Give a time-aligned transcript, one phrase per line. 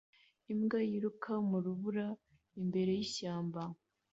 [0.51, 2.07] Imbwa yiruka mu rubura
[2.61, 3.61] imbere yishyamba